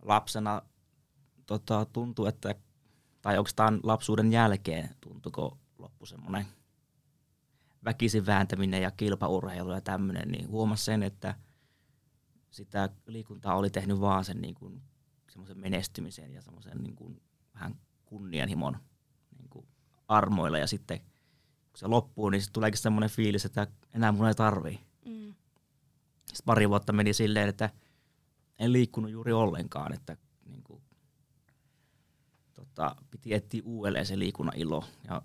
lapsena 0.02 0.62
tota, 1.47 1.87
tuntuu, 1.93 2.26
että, 2.26 2.55
tai 3.23 3.38
oikeastaan 3.38 3.81
lapsuuden 3.83 4.33
jälkeen 4.33 4.90
tuntuuko 5.00 5.59
loppu 5.79 6.07
semmoinen 6.07 6.47
väkisin 7.85 8.26
vääntäminen 8.26 8.83
ja 8.83 8.90
kilpaurheilu 8.90 9.73
ja 9.73 9.81
tämmöinen, 9.81 10.29
niin 10.29 10.49
huomasi 10.49 10.85
sen, 10.85 11.02
että 11.02 11.35
sitä 12.50 12.88
liikuntaa 13.07 13.57
oli 13.57 13.71
tehnyt 13.71 14.00
vaan 14.00 14.25
sen 14.25 14.40
niin 14.40 14.54
kuin, 14.54 14.83
semmoisen 15.30 15.59
menestymisen 15.59 16.33
ja 16.33 16.42
semmoisen 16.42 16.78
niin 16.78 16.97
kuin, 16.97 17.23
vähän 17.54 17.80
kunnianhimon 18.04 18.76
niin 19.38 19.49
kuin, 19.50 19.66
armoilla 20.09 20.59
ja 20.59 20.66
sitten 20.66 21.00
kun 21.71 21.78
se 21.78 21.87
loppuu, 21.87 22.30
niin 22.30 22.40
sitten 22.40 22.52
tuleekin 22.52 22.80
semmoinen 22.80 23.11
fiilis, 23.11 23.45
että 23.45 23.66
enää 23.95 24.12
mun 24.12 24.28
ei 24.28 24.35
tarvii. 24.35 24.80
Mm. 25.04 25.35
Sitten 26.19 26.45
pari 26.45 26.69
vuotta 26.69 26.92
meni 26.92 27.12
silleen, 27.12 27.49
että 27.49 27.71
en 28.59 28.73
liikkunut 28.73 29.11
juuri 29.11 29.33
ollenkaan, 29.33 29.92
että 29.92 30.16
niin 30.47 30.62
kuin, 30.62 30.83
tota, 32.54 32.97
piti 33.11 33.35
etsiä 33.35 33.62
uudelleen 33.64 34.07
se 34.07 34.19
liikunnan 34.19 34.57
ilo. 34.57 34.85
Ja 35.09 35.23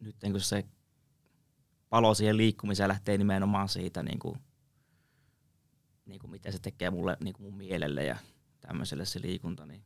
nyt 0.00 0.16
kun 0.32 0.40
se 0.40 0.64
palo 1.88 2.14
siihen 2.14 2.36
liikkumiseen 2.36 2.88
lähtee 2.88 3.18
nimenomaan 3.18 3.68
siitä, 3.68 4.02
niin 4.02 4.18
kuin, 4.18 4.38
niin 6.12 6.20
kuin 6.20 6.30
miten 6.30 6.52
se 6.52 6.58
tekee 6.58 6.90
mulle 6.90 7.16
niin 7.24 7.34
kuin 7.34 7.44
mun 7.44 7.56
mielelle 7.56 8.04
ja 8.04 8.16
tämmöiselle 8.60 9.04
se 9.04 9.22
liikunta, 9.22 9.66
niin 9.66 9.84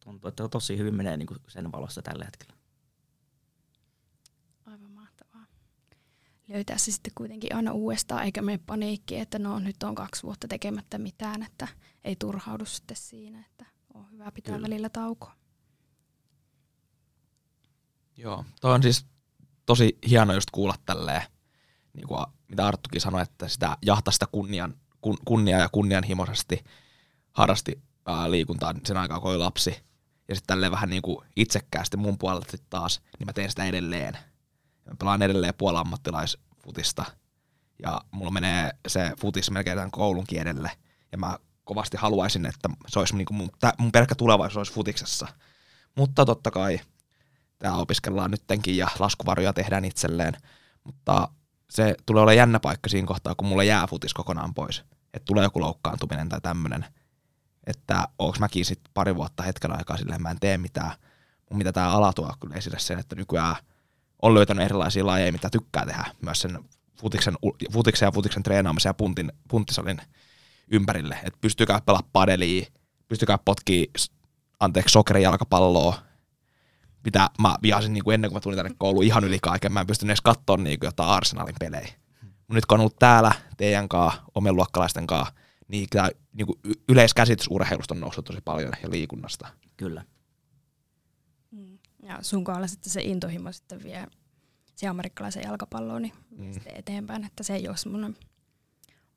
tuntuu, 0.00 0.28
että 0.28 0.48
tosi 0.48 0.78
hyvin 0.78 0.94
menee 0.94 1.16
niin 1.16 1.26
kuin 1.26 1.38
sen 1.48 1.72
valossa 1.72 2.02
tällä 2.02 2.24
hetkellä. 2.24 2.54
Aivan 4.66 4.90
mahtavaa. 4.90 5.46
Löytää 6.48 6.78
se 6.78 6.92
sitten 6.92 7.12
kuitenkin 7.14 7.56
aina 7.56 7.72
uudestaan, 7.72 8.24
eikä 8.24 8.42
mene 8.42 8.60
paniikki, 8.66 9.16
että 9.16 9.38
no 9.38 9.58
nyt 9.58 9.82
on 9.82 9.94
kaksi 9.94 10.22
vuotta 10.22 10.48
tekemättä 10.48 10.98
mitään, 10.98 11.42
että 11.42 11.68
ei 12.04 12.16
turhaudu 12.16 12.64
sitten 12.64 12.96
siinä, 12.96 13.44
että 13.50 13.66
on 13.94 14.10
hyvä 14.10 14.32
pitää 14.32 14.54
Kyllä. 14.54 14.66
välillä 14.66 14.88
taukoa. 14.88 15.36
Joo, 18.16 18.44
toi 18.60 18.74
on 18.74 18.82
siis 18.82 19.06
tosi 19.66 19.98
hieno 20.08 20.34
just 20.34 20.50
kuulla 20.50 20.74
tälleen, 20.86 21.22
niin 21.92 22.08
kuin 22.08 22.26
mitä 22.48 22.66
Arttukin 22.66 23.00
sanoi, 23.00 23.22
että 23.22 23.48
sitä 23.48 23.76
jahtasta 23.82 24.26
kunnian, 24.26 24.74
kun, 25.00 25.18
kunnia 25.24 25.58
ja 25.58 25.68
kunnianhimoisesti 25.68 26.64
harrasti 27.32 27.82
ää, 28.06 28.30
liikuntaa 28.30 28.74
sen 28.84 28.96
aikaa, 28.96 29.20
kun 29.20 29.30
oli 29.30 29.38
lapsi. 29.38 29.70
Ja 30.28 30.34
sitten 30.34 30.46
tälleen 30.46 30.72
vähän 30.72 30.90
niin 30.90 31.02
kuin 31.02 31.26
itsekkäästi 31.36 31.96
mun 31.96 32.18
puolelta 32.18 32.56
taas, 32.70 33.00
niin 33.18 33.26
mä 33.26 33.32
teen 33.32 33.50
sitä 33.50 33.64
edelleen. 33.64 34.14
Mä 34.84 34.94
pelaan 34.98 35.22
edelleen 35.22 35.54
puolammattilaisfutista. 35.58 37.04
Ja 37.82 38.00
mulla 38.10 38.30
menee 38.30 38.70
se 38.88 39.12
futis 39.20 39.50
melkein 39.50 39.76
tämän 39.76 39.90
koulun 39.90 40.26
kielelle. 40.26 40.70
Ja 41.12 41.18
mä 41.18 41.38
kovasti 41.64 41.96
haluaisin, 41.96 42.46
että 42.46 42.68
se 42.88 42.98
olisi 42.98 43.16
niin 43.16 43.26
kuin 43.26 43.36
mun, 43.36 43.50
mun 43.78 43.92
pelkkä 43.92 44.14
tulevaisuus 44.14 44.56
olisi 44.56 44.72
futiksessa. 44.72 45.28
Mutta 45.96 46.24
totta 46.24 46.50
kai– 46.50 46.80
tämä 47.62 47.76
opiskellaan 47.76 48.30
nyttenkin 48.30 48.76
ja 48.76 48.88
laskuvaroja 48.98 49.52
tehdään 49.52 49.84
itselleen. 49.84 50.36
Mutta 50.84 51.28
se 51.72 51.94
tulee 52.06 52.22
olla 52.22 52.32
jännä 52.32 52.60
paikka 52.60 52.88
siinä 52.88 53.06
kohtaa, 53.06 53.34
kun 53.34 53.48
mulla 53.48 53.64
jää 53.64 53.86
futis 53.86 54.14
kokonaan 54.14 54.54
pois. 54.54 54.84
Että 55.14 55.24
tulee 55.24 55.44
joku 55.44 55.60
loukkaantuminen 55.60 56.28
tai 56.28 56.40
tämmöinen. 56.40 56.84
Että 57.66 58.08
onko 58.18 58.36
mäkin 58.40 58.64
sitten 58.64 58.90
pari 58.94 59.16
vuotta 59.16 59.42
hetken 59.42 59.78
aikaa 59.78 59.96
silleen, 59.96 60.22
mä 60.22 60.30
en 60.30 60.40
tee 60.40 60.58
mitään. 60.58 60.92
Mutta 61.38 61.54
mitä 61.54 61.72
tämä 61.72 61.88
ala 61.88 62.12
tuo 62.12 62.32
kyllä 62.40 62.56
esille 62.56 62.78
sen, 62.78 62.98
että 62.98 63.16
nykyään 63.16 63.56
on 64.22 64.34
löytänyt 64.34 64.64
erilaisia 64.64 65.06
lajeja, 65.06 65.32
mitä 65.32 65.50
tykkää 65.50 65.86
tehdä. 65.86 66.04
Myös 66.22 66.40
sen 66.40 66.58
futiksen, 67.00 67.34
futiksen 67.72 68.06
ja 68.06 68.12
futiksen 68.12 68.42
treenaamisen 68.42 68.90
ja 68.90 68.94
puntin, 68.94 69.32
punttisalin 69.48 70.00
ympärille. 70.70 71.18
Että 71.24 71.38
pystykää 71.40 71.80
pelaa 71.86 72.02
padelia, 72.12 72.66
pystykää 73.08 73.38
potkii 73.44 73.90
anteeksi 74.60 74.92
sokerijalkapalloa, 74.92 76.02
mitä 77.04 77.30
mä 77.38 77.56
vihasin 77.62 77.92
niin 77.92 78.04
kuin 78.04 78.14
ennen 78.14 78.30
kuin 78.30 78.36
mä 78.36 78.40
tulin 78.40 78.56
tänne 78.56 78.74
kouluun 78.78 79.04
ihan 79.04 79.24
yli 79.24 79.38
kaiken. 79.42 79.72
Mä 79.72 79.80
en 79.80 79.86
pystynyt 79.86 80.10
edes 80.10 80.20
katsoa 80.20 80.56
niin 80.56 80.80
kuin 80.80 80.88
jotain 80.88 81.10
Arsenalin 81.10 81.54
pelejä. 81.60 81.88
Mut 82.22 82.54
nyt 82.54 82.66
kun 82.66 82.76
on 82.76 82.80
ollut 82.80 82.98
täällä 82.98 83.32
teidän 83.56 83.88
kanssa, 83.88 84.22
omien 84.34 84.56
luokkalaisten 84.56 85.06
kanssa, 85.06 85.34
niin 85.68 85.86
tämä 85.90 86.10
niin 86.32 86.46
kuin 86.46 86.58
yleiskäsitys 86.88 87.46
urheilusta 87.50 87.94
on 87.94 88.00
noussut 88.00 88.24
tosi 88.24 88.40
paljon 88.44 88.72
ja 88.82 88.90
liikunnasta. 88.90 89.48
Kyllä. 89.76 90.04
Mm. 91.50 91.78
Ja 92.02 92.18
sun 92.22 92.44
kohdalla 92.44 92.66
sitten 92.66 92.92
se 92.92 93.02
intohimo 93.02 93.52
sitten 93.52 93.82
vie 93.82 94.06
se 94.76 94.88
amerikkalaisen 94.88 95.42
jalkapalloon 95.42 96.02
niin 96.02 96.14
mm. 96.30 96.52
sitten 96.52 96.76
eteenpäin, 96.76 97.24
että 97.24 97.42
se 97.42 97.54
ei 97.54 97.68
ole 97.68 97.76
semmoinen 97.76 98.16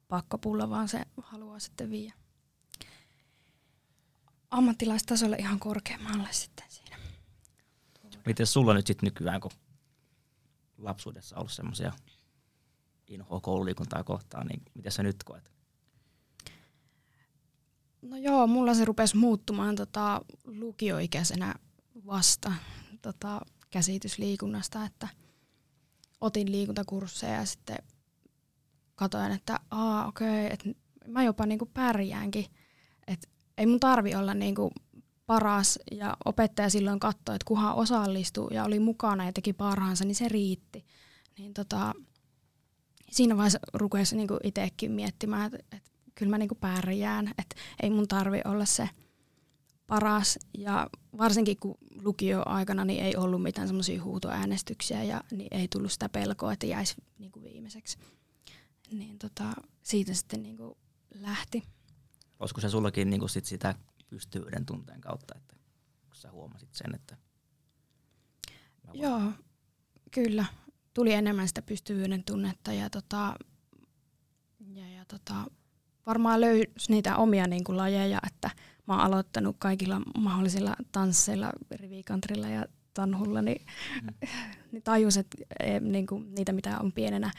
pakkopulla, 0.08 0.70
vaan 0.70 0.88
se 0.88 1.02
haluaa 1.22 1.60
sitten 1.60 1.90
viedä 1.90 2.14
ammattilaistasolle 4.52 5.36
ihan 5.36 5.60
korkeammalle 5.60 6.28
sitten 6.32 6.66
siinä. 6.70 6.85
Miten 8.26 8.48
sulla 8.48 8.74
nyt 8.74 8.88
sitten 8.88 9.08
nykyään, 9.08 9.42
kun 9.42 9.52
lapsuudessa 10.78 11.38
ollut 11.38 11.52
semmoisia 11.52 11.92
inhoa 13.08 13.40
koululiikuntaa 13.40 14.04
kohtaan, 14.04 14.48
niin 14.48 14.62
miten 14.74 14.92
sä 14.92 15.04
nyt 15.04 15.24
koet? 15.24 15.52
No 18.02 18.18
joo, 18.18 18.48
mulla 18.48 18.74
se 18.74 18.86
rupesi 18.86 19.18
muuttumaan 19.18 19.76
tota, 19.76 20.22
lukioikäisenä 20.46 21.56
vasta 22.06 22.52
tota, 23.02 23.42
käsitys 23.70 24.18
liikunnasta, 24.18 24.86
että 24.86 25.08
otin 26.22 26.52
liikuntakursseja 26.52 27.34
ja 27.34 27.46
sitten 27.46 27.78
katoin, 28.96 29.32
että 29.32 29.60
aa 29.72 30.08
okei, 30.08 30.46
okay, 30.46 30.54
että 30.54 30.70
mä 31.08 31.24
jopa 31.24 31.46
niinku 31.46 31.66
pärjäänkin. 31.74 32.46
Että 33.08 33.28
ei 33.58 33.66
mun 33.66 33.80
tarvi 33.80 34.16
olla 34.16 34.34
niinku 34.34 34.72
paras 35.26 35.80
ja 35.92 36.18
opettaja 36.26 36.70
silloin 36.70 37.00
katsoi, 37.00 37.36
että 37.36 37.46
kuhan 37.46 37.76
osallistui 37.76 38.54
ja 38.54 38.64
oli 38.64 38.80
mukana 38.80 39.26
ja 39.26 39.34
teki 39.34 39.54
parhaansa, 39.54 40.06
niin 40.06 40.16
se 40.16 40.28
riitti. 40.28 40.86
Niin 41.38 41.54
tota, 41.54 41.94
siinä 43.12 43.38
vaiheessa 43.38 43.60
rupesi 43.74 44.16
niinku 44.16 44.38
itsekin 44.44 44.92
miettimään, 44.92 45.46
että, 45.46 45.78
että 45.78 45.92
kyllä 46.16 46.30
mä 46.30 46.38
niinku 46.38 46.56
pärjään, 46.56 47.28
että 47.28 47.56
ei 47.84 47.90
mun 47.90 48.08
tarvi 48.08 48.42
olla 48.46 48.66
se 48.66 48.90
paras. 49.88 50.40
Ja 50.58 50.90
varsinkin 51.18 51.58
kun 51.60 51.78
lukio-aikana 52.02 52.86
niin 52.86 53.04
ei 53.04 53.16
ollut 53.16 53.44
mitään 53.44 53.68
semmoisia 53.68 54.04
huutoäänestyksiä 54.04 55.04
ja 55.04 55.22
niin 55.32 55.48
ei 55.52 55.68
tullut 55.68 55.92
sitä 55.92 56.10
pelkoa, 56.10 56.54
että 56.54 56.66
jäisi 56.66 56.96
niinku 57.20 57.44
viimeiseksi. 57.44 57.98
Niin 58.92 59.20
tota, 59.20 59.44
siitä 59.84 60.14
sitten 60.14 60.44
niinku 60.44 60.78
lähti. 61.14 61.64
Olisiko 62.40 62.62
se 62.62 62.70
sullakin 62.70 63.10
niinku 63.10 63.28
sit 63.28 63.46
sitä 63.46 63.76
pystyvyyden 64.16 64.66
tunteen 64.66 65.02
kautta, 65.02 65.34
että 65.38 65.56
kun 66.06 66.16
sä 66.16 66.32
huomasit 66.32 66.74
sen, 66.74 66.96
että... 66.96 67.18
Joo, 68.94 69.22
kyllä. 70.12 70.46
Tuli 70.94 71.14
enemmän 71.14 71.48
sitä 71.48 71.62
pystyvyyden 71.62 72.24
tunnetta 72.24 72.74
ja, 72.74 72.90
tota, 72.90 73.36
ja, 74.60 74.90
ja 74.90 75.06
tota, 75.06 75.36
varmaan 76.06 76.42
löysi 76.42 76.68
niitä 76.90 77.18
omia 77.18 77.48
niin 77.48 77.64
kuin, 77.64 77.78
lajeja, 77.78 78.20
että 78.28 78.50
mä 78.88 78.94
oon 78.94 79.04
aloittanut 79.04 79.56
kaikilla 79.60 80.02
mahdollisilla 80.18 80.76
tansseilla, 80.92 81.52
rivikantrilla 81.72 82.48
ja 82.48 82.66
tanhulla, 82.94 83.42
niin, 83.42 83.66
mm. 84.02 84.08
niin 84.72 84.84
tajus, 84.84 85.18
että 85.18 85.38
e, 85.60 85.80
niin 85.80 86.08
kuin, 86.08 86.36
niitä 86.36 86.54
mitä 86.54 86.80
on 86.80 86.92
pienenä 86.92 87.32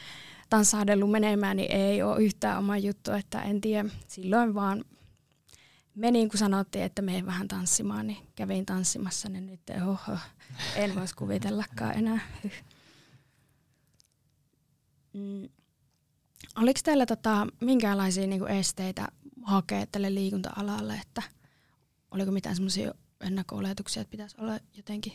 tanssahdellut 0.51 1.11
menemään, 1.11 1.57
niin 1.57 1.73
ei 1.73 2.03
ole 2.03 2.23
yhtään 2.23 2.59
oma 2.59 2.79
juttu, 2.79 3.13
että 3.13 3.43
en 3.43 3.61
tiedä, 3.61 3.89
silloin 4.07 4.55
vaan 4.55 4.85
menin, 5.97 6.29
kun 6.29 6.39
sanottiin, 6.39 6.85
että 6.85 7.03
menen 7.03 7.27
vähän 7.27 7.49
tanssimaan, 7.49 8.07
niin 8.07 8.27
kävin 8.35 8.67
tanssimassa, 8.67 9.29
niin 9.29 9.47
nyt 9.47 9.61
oho, 9.87 10.19
en 10.77 10.95
voisi 10.95 11.15
kuvitellakaan 11.15 11.95
enää. 11.99 12.21
Mm. 15.13 15.49
Oliko 16.57 16.81
teillä 16.85 17.07
tota, 17.07 17.47
minkälaisia 17.61 18.27
niinku 18.27 18.47
esteitä 18.47 19.09
hakea 19.43 19.87
tälle 19.87 20.15
liikunta-alalle, 20.15 20.95
että 20.95 21.23
oliko 22.11 22.31
mitään 22.31 22.57
semmoisia 22.57 22.95
ennakko-oletuksia, 23.21 24.03
että 24.03 24.11
pitäisi 24.11 24.37
olla 24.41 24.59
jotenkin 24.77 25.13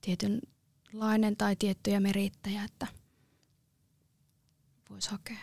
tietynlainen 0.00 1.36
tai 1.36 1.56
tiettyjä 1.56 2.00
merittäjä, 2.00 2.64
että 2.64 2.86
voisi 4.90 5.10
hakea? 5.10 5.38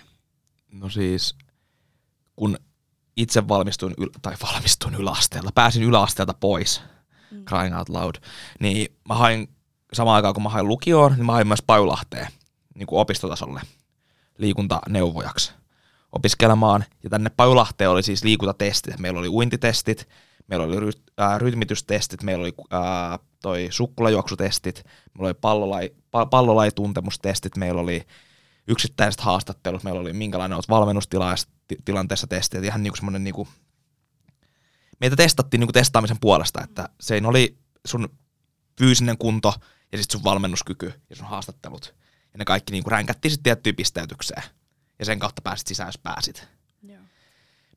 No 0.72 0.90
siis, 0.90 1.36
kun 2.36 2.58
itse 3.18 3.48
valmistuin, 3.48 3.94
yl- 4.02 4.20
tai 4.22 4.34
valmistuin 4.54 4.96
yläasteelta, 4.96 5.50
pääsin 5.56 5.84
yläasteelta 5.84 6.34
pois, 6.34 6.82
mm. 7.32 7.46
crying 7.46 7.78
out 7.78 7.90
loud, 7.90 8.16
niin 8.60 8.98
mä 9.08 9.16
hain 9.16 9.50
samaan 9.94 10.16
aikaan 10.16 10.34
kun 10.34 10.44
mä 10.44 10.50
hain 10.50 10.68
lukioon, 10.68 11.12
niin 11.12 11.26
mä 11.26 11.32
hain 11.32 11.48
myös 11.48 11.62
Paulahteen 11.62 12.28
niin 12.76 12.88
kuin 12.88 13.00
opistotasolle 13.00 13.62
liikuntaneuvojaksi 14.38 15.54
opiskelemaan. 16.12 16.86
Ja 17.04 17.10
tänne 17.10 17.30
Paulahteen 17.30 17.90
oli 17.90 18.04
siis 18.04 18.24
liikuntatestit. 18.24 19.00
Meillä 19.00 19.20
oli 19.20 19.28
uintitestit, 19.28 20.10
meillä 20.48 20.66
oli 20.66 20.80
ry- 20.80 21.04
äh, 21.22 21.40
rytmitystestit, 21.40 22.24
meillä 22.24 22.42
oli 22.42 22.54
äh, 22.74 23.20
toi 23.42 23.68
sukkulajuoksutestit, 23.72 24.84
meillä 25.14 25.28
oli 25.28 25.34
pallolai, 25.34 25.92
pa- 25.96 26.28
pallolaituntemustestit, 26.30 27.58
meillä 27.58 27.82
oli 27.82 28.06
yksittäiset 28.68 29.22
haastattelut, 29.22 29.84
meillä 29.84 30.00
oli 30.00 30.14
minkälainen 30.14 30.56
olet 30.56 30.70
valmennustilanteessa 30.70 32.28
testit, 32.28 32.64
ihan 32.64 32.84
niinku 32.84 32.96
semmoinen 32.96 33.24
niinku, 33.24 33.48
meitä 35.00 35.16
testattiin 35.16 35.60
niinku 35.60 35.74
testaamisen 35.74 36.20
puolesta, 36.22 36.64
että 36.64 36.90
se 37.00 37.22
oli 37.26 37.58
sun 37.86 38.10
fyysinen 38.78 39.18
kunto 39.18 39.54
ja 39.92 39.98
sitten 39.98 40.20
sun 40.20 40.24
valmennuskyky 40.24 40.94
ja 41.10 41.16
sun 41.16 41.28
haastattelut. 41.28 41.96
Ja 42.34 42.38
ne 42.38 42.46
kaikki 42.46 42.72
niinku 42.72 42.90
ränkättiin 42.90 43.32
sitten 43.32 43.44
tiettyyn 43.44 43.76
pisteytykseen. 43.76 44.44
Ja 45.00 45.06
sen 45.06 45.20
kautta 45.20 45.42
pääsit 45.42 45.68
sisään, 45.68 45.88
jos 45.88 45.98
pääsit. 45.98 46.48
Joo. 46.84 47.02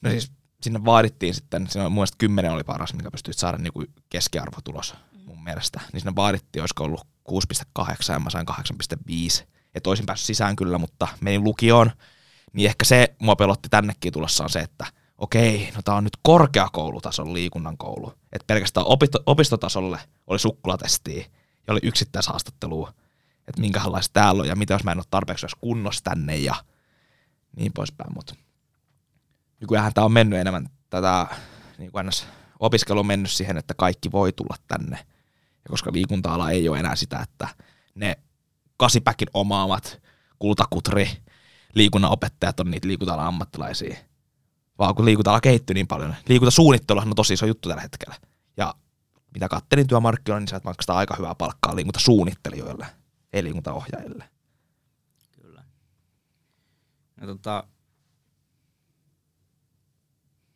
No 0.02 0.10
siis 0.10 0.32
sinne 0.62 0.84
vaadittiin 0.84 1.34
sitten, 1.34 1.70
siinä 1.70 1.88
mun 1.88 1.92
mielestä 1.92 2.16
10 2.18 2.52
oli 2.52 2.64
paras, 2.64 2.94
mikä 2.94 3.10
pystyit 3.10 3.38
saada 3.38 3.58
niinku 3.58 3.84
keskiarvotulos 4.08 4.94
mun 5.24 5.44
mielestä. 5.44 5.80
Niin 5.92 6.00
sinne 6.00 6.16
vaadittiin, 6.16 6.62
olisiko 6.62 6.84
ollut 6.84 7.06
6,8 7.30 8.12
ja 8.12 8.18
mä 8.18 8.30
sain 8.30 8.46
8,5 8.50 9.46
että 9.74 9.90
olisin 9.90 10.06
päässyt 10.06 10.26
sisään 10.26 10.56
kyllä, 10.56 10.78
mutta 10.78 11.08
menin 11.20 11.44
lukioon, 11.44 11.90
niin 12.52 12.66
ehkä 12.66 12.84
se 12.84 13.14
mua 13.18 13.36
pelotti 13.36 13.68
tännekin 13.68 14.12
tulossa 14.12 14.44
on 14.44 14.50
se, 14.50 14.60
että 14.60 14.86
okei, 15.18 15.72
no 15.76 15.82
tää 15.84 15.94
on 15.94 16.04
nyt 16.04 16.18
korkeakoulutason 16.22 17.32
liikunnan 17.32 17.76
koulu. 17.76 18.12
Että 18.32 18.46
pelkästään 18.46 18.86
opito, 18.86 19.18
opistotasolle 19.26 19.98
oli 20.26 20.38
sukkulatestiä 20.38 21.24
ja 21.66 21.72
oli 21.72 21.80
yksittäishaastattelua, 21.82 22.92
että 23.48 23.60
minkälaista 23.60 24.12
täällä 24.12 24.40
on 24.40 24.48
ja 24.48 24.56
mitä 24.56 24.74
jos 24.74 24.84
mä 24.84 24.92
en 24.92 24.98
ole 24.98 25.04
tarpeeksi 25.10 25.44
jos 25.44 25.54
kunnossa 25.54 26.04
tänne 26.04 26.36
ja 26.36 26.54
niin 27.56 27.72
poispäin. 27.72 28.14
Mutta 28.14 28.34
nykyään 29.60 29.94
tämä 29.94 30.04
on 30.04 30.12
mennyt 30.12 30.38
enemmän 30.38 30.68
tätä, 30.90 31.26
niin 31.78 31.92
kuin 31.92 32.10
opiskelu 32.60 33.00
on 33.00 33.06
mennyt 33.06 33.30
siihen, 33.30 33.56
että 33.56 33.74
kaikki 33.74 34.12
voi 34.12 34.32
tulla 34.32 34.56
tänne. 34.68 34.96
Ja 35.64 35.70
koska 35.70 35.92
liikunta-ala 35.92 36.50
ei 36.50 36.68
ole 36.68 36.78
enää 36.78 36.96
sitä, 36.96 37.18
että 37.18 37.48
ne 37.94 38.18
kasipäkin 38.76 39.28
omaamat 39.34 40.02
kultakutri 40.38 41.08
liikunnanopettajat 41.74 42.60
on 42.60 42.70
niitä 42.70 42.88
liikunta 42.88 43.26
ammattilaisia. 43.26 43.96
Vaan 44.78 44.94
kun 44.94 45.04
liikunta 45.04 45.40
kehittyy 45.40 45.74
niin 45.74 45.86
paljon. 45.86 46.14
Liikuntasuunnittelu 46.28 46.98
on 46.98 47.14
tosi 47.16 47.34
iso 47.34 47.46
juttu 47.46 47.68
tällä 47.68 47.82
hetkellä. 47.82 48.14
Ja 48.56 48.74
mitä 49.34 49.48
kattelin 49.48 49.86
työmarkkinoilla, 49.86 50.40
niin 50.40 50.48
sä 50.48 50.60
maksaa 50.64 50.98
aika 50.98 51.16
hyvää 51.16 51.34
palkkaa 51.34 51.76
liikuntasuunnittelijoille, 51.76 52.86
ei 53.32 53.44
liikuntaohjaajille. 53.44 54.24
Kyllä. 55.30 55.64
Ja 57.20 57.26
tota, 57.26 57.64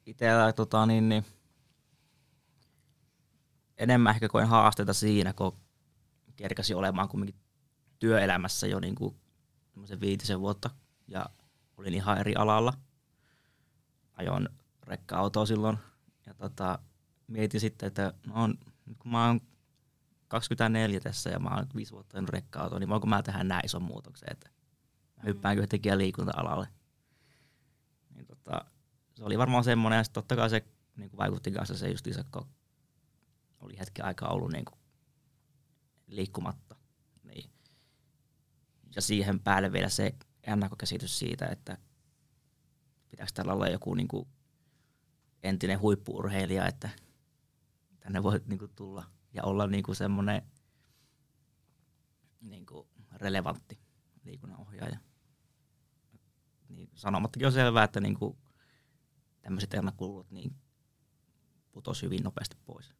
itellä 0.06 0.52
tota, 0.52 0.86
niin, 0.86 1.08
niin, 1.08 1.24
enemmän 3.76 4.14
ehkä 4.14 4.28
koen 4.28 4.48
haasteita 4.48 4.94
siinä, 4.94 5.32
kun 5.32 5.56
kerkäsi 6.36 6.74
olemaan 6.74 7.08
kumminkin 7.08 7.40
työelämässä 7.98 8.66
jo 8.66 8.80
niin 8.80 8.94
kuin 8.94 9.16
viitisen 10.00 10.40
vuotta 10.40 10.70
ja 11.08 11.26
olin 11.76 11.94
ihan 11.94 12.18
eri 12.18 12.34
alalla. 12.34 12.72
Ajoin 14.12 14.48
rekka-autoa 14.82 15.46
silloin 15.46 15.78
ja 16.26 16.34
tota, 16.34 16.78
mietin 17.26 17.60
sitten, 17.60 17.86
että 17.86 18.14
no, 18.26 18.46
nyt 18.86 18.98
kun 18.98 19.10
mä 19.10 19.26
oon 19.26 19.40
24 20.28 21.00
tässä 21.00 21.30
ja 21.30 21.38
mä 21.38 21.48
oon 21.48 21.58
nyt 21.58 21.74
viisi 21.74 21.92
vuotta 21.92 22.16
ajanut 22.16 22.30
rekka 22.30 22.78
niin 22.78 22.88
voinko 22.88 23.06
mä 23.06 23.22
tehdä 23.22 23.44
näin 23.44 23.66
ison 23.66 23.82
muutoksen, 23.82 24.28
että 24.32 24.50
mä 25.16 25.22
hyppäänkö 25.24 25.62
yhtäkkiä 25.62 25.98
liikunta-alalle. 25.98 26.68
Niin 28.14 28.26
tota, 28.26 28.64
se 29.14 29.24
oli 29.24 29.38
varmaan 29.38 29.64
semmoinen, 29.64 29.96
ja 29.96 30.04
totta 30.12 30.36
kai 30.36 30.50
se 30.50 30.64
niin 30.96 31.10
kuin 31.10 31.18
vaikutti 31.18 31.50
kanssa 31.50 31.76
se 31.76 31.88
just 31.88 32.06
kun 32.32 32.46
oli 33.60 33.78
hetken 33.78 34.04
aikaa 34.04 34.28
ollut 34.28 34.52
niin 34.52 34.64
kuin 34.64 34.78
liikkumatta 36.06 36.77
ja 38.98 39.02
siihen 39.02 39.40
päälle 39.40 39.72
vielä 39.72 39.88
se 39.88 40.14
ennakkokäsitys 40.42 41.18
siitä, 41.18 41.46
että 41.46 41.78
pitäisi 43.10 43.34
tällä 43.34 43.52
olla 43.52 43.68
joku 43.68 43.94
niin 43.94 44.08
kuin 44.08 44.28
entinen 45.42 45.80
huippuurheilija, 45.80 46.66
että 46.66 46.90
tänne 48.00 48.22
voi 48.22 48.40
niin 48.46 48.58
kuin 48.58 48.70
tulla 48.74 49.04
ja 49.32 49.44
olla 49.44 49.66
niin 49.66 49.82
kuin 49.82 49.96
semmoinen 49.96 50.42
niin 52.40 52.66
kuin 52.66 52.88
relevantti 53.12 53.78
liikunnanohjaaja. 54.24 54.98
Niin 56.68 56.90
sanomattakin 56.94 57.46
on 57.46 57.52
selvää, 57.52 57.84
että 57.84 58.00
niin 58.00 58.18
kuin 58.18 58.38
tämmöiset 59.40 59.74
ennakkoluulot 59.74 60.30
niin 60.30 60.56
putosi 61.72 62.02
hyvin 62.02 62.22
nopeasti 62.22 62.56
pois. 62.66 62.94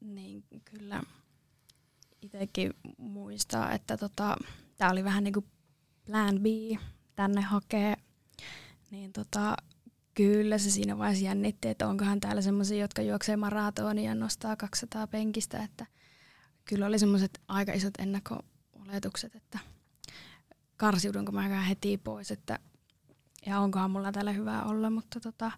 Niin, 0.00 0.44
kyllä 0.64 1.02
itsekin 2.22 2.72
muistaa, 2.98 3.72
että 3.72 3.96
tota, 3.96 4.36
tämä 4.76 4.90
oli 4.90 5.04
vähän 5.04 5.24
niin 5.24 5.34
kuin 5.34 5.46
plan 6.06 6.40
B 6.40 6.44
tänne 7.16 7.40
hakee. 7.40 7.96
Niin 8.90 9.12
tota, 9.12 9.56
kyllä 10.14 10.58
se 10.58 10.70
siinä 10.70 10.98
vaiheessa 10.98 11.24
jännitti, 11.24 11.68
että 11.68 11.88
onkohan 11.88 12.20
täällä 12.20 12.42
semmoisia, 12.42 12.78
jotka 12.78 13.02
juoksee 13.02 13.36
maratonia 13.36 14.10
ja 14.10 14.14
nostaa 14.14 14.56
200 14.56 15.06
penkistä, 15.06 15.62
että 15.62 15.86
kyllä 16.64 16.86
oli 16.86 16.98
semmoiset 16.98 17.40
aika 17.48 17.72
isot 17.72 17.94
ennakko-oletukset, 17.98 19.34
että 19.34 19.58
karsiudunko 20.76 21.32
mä 21.32 21.60
heti 21.60 21.98
pois, 21.98 22.30
että 22.30 22.58
ja 23.46 23.60
onkohan 23.60 23.90
mulla 23.90 24.12
täällä 24.12 24.32
hyvää 24.32 24.64
olla, 24.64 24.90
mutta 24.90 25.20
tota, 25.20 25.50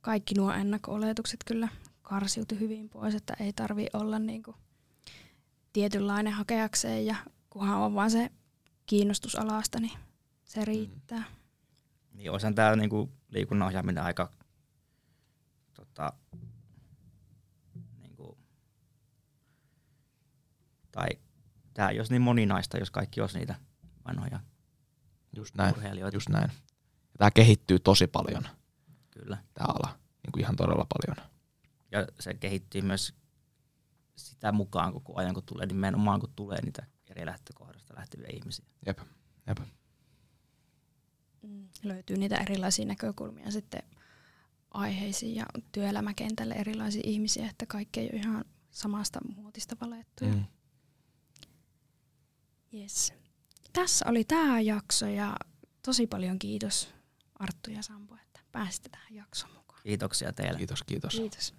kaikki 0.00 0.34
nuo 0.34 0.52
ennakko-oletukset 0.52 1.40
kyllä 1.46 1.68
karsiutui 2.02 2.60
hyvin 2.60 2.88
pois, 2.88 3.14
että 3.14 3.36
ei 3.40 3.52
tarvi 3.52 3.86
olla 3.92 4.18
niinku 4.18 4.54
tietynlainen 5.78 6.32
hakeakseen 6.32 7.06
ja 7.06 7.16
kunhan 7.50 7.78
on 7.78 7.94
vaan 7.94 8.10
se 8.10 8.30
kiinnostus 8.86 9.36
alasta, 9.36 9.80
niin 9.80 9.98
se 10.44 10.64
riittää. 10.64 11.18
Mm. 11.18 12.16
Niin 12.16 12.30
olisihan 12.30 12.54
tämä 12.54 12.76
niinku 12.76 13.12
liikunnan 13.28 13.66
ohjaaminen 13.66 14.04
aika 14.04 14.32
tota, 15.74 16.12
niinku, 17.98 18.38
tai 20.92 21.08
tämä 21.74 21.88
ei 21.88 22.00
olisi 22.00 22.12
niin 22.12 22.22
moninaista, 22.22 22.78
jos 22.78 22.90
kaikki 22.90 23.20
olisi 23.20 23.38
niitä 23.38 23.54
vanhoja 24.08 24.40
Just 25.36 25.54
näin. 25.54 25.74
urheilijoita. 25.74 26.16
Just 26.16 26.28
näin. 26.28 26.50
Tämä 27.18 27.30
kehittyy 27.30 27.78
tosi 27.78 28.06
paljon, 28.06 28.48
Kyllä. 29.10 29.38
tämä 29.54 29.66
ala. 29.68 29.98
Niin 30.22 30.32
kuin 30.32 30.40
ihan 30.40 30.56
todella 30.56 30.86
paljon. 30.98 31.28
Ja 31.92 32.06
se 32.20 32.34
kehittyy 32.34 32.82
myös 32.82 33.14
sitä 34.18 34.52
mukaan 34.52 34.92
koko 34.92 35.16
ajan, 35.16 35.34
kun 35.34 35.42
tulee 35.42 35.66
nimenomaan, 35.66 36.20
kun 36.20 36.32
tulee 36.36 36.62
niitä 36.62 36.86
eri 37.10 37.26
lähtökohdasta 37.26 37.94
lähteviä 37.96 38.28
ihmisiä. 38.32 38.66
Jep. 38.86 38.98
Jep. 39.46 39.58
Mm, 41.42 41.68
löytyy 41.82 42.16
niitä 42.16 42.36
erilaisia 42.36 42.84
näkökulmia 42.84 43.50
sitten 43.50 43.82
aiheisiin 44.70 45.34
ja 45.34 45.46
työelämäkentälle 45.72 46.54
erilaisia 46.54 47.02
ihmisiä, 47.04 47.48
että 47.50 47.66
kaikki 47.66 48.00
ei 48.00 48.10
ole 48.12 48.20
ihan 48.20 48.44
samasta 48.70 49.18
muotista 49.36 49.76
valettuja. 49.80 50.32
Mm. 50.32 50.44
Yes. 52.74 53.12
Tässä 53.72 54.04
oli 54.08 54.24
tämä 54.24 54.60
jakso 54.60 55.06
ja 55.06 55.36
tosi 55.82 56.06
paljon 56.06 56.38
kiitos 56.38 56.88
Arttu 57.38 57.70
ja 57.70 57.82
Sampo, 57.82 58.14
että 58.14 58.40
pääsitte 58.52 58.88
tähän 58.88 59.14
jaksoon 59.14 59.54
mukaan. 59.54 59.80
Kiitoksia 59.82 60.32
teille. 60.32 60.58
Kiitos, 60.58 60.82
kiitos. 60.82 61.14
Kiitos. 61.14 61.54